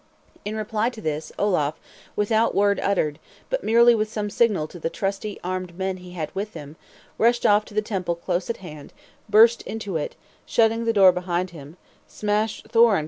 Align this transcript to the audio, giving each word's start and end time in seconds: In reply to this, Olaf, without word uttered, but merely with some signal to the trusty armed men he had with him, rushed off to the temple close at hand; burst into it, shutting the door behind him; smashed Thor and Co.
In 0.43 0.55
reply 0.55 0.89
to 0.89 0.99
this, 0.99 1.31
Olaf, 1.37 1.79
without 2.15 2.55
word 2.55 2.79
uttered, 2.79 3.19
but 3.51 3.63
merely 3.63 3.93
with 3.93 4.11
some 4.11 4.31
signal 4.31 4.67
to 4.69 4.79
the 4.79 4.89
trusty 4.89 5.39
armed 5.43 5.77
men 5.77 5.97
he 5.97 6.13
had 6.13 6.33
with 6.33 6.55
him, 6.55 6.75
rushed 7.19 7.45
off 7.45 7.65
to 7.65 7.75
the 7.75 7.83
temple 7.83 8.15
close 8.15 8.49
at 8.49 8.57
hand; 8.65 8.93
burst 9.29 9.61
into 9.61 9.97
it, 9.97 10.15
shutting 10.43 10.85
the 10.85 10.91
door 10.93 11.11
behind 11.11 11.51
him; 11.51 11.77
smashed 12.07 12.65
Thor 12.69 12.95
and 12.97 12.99
Co. 12.99 12.99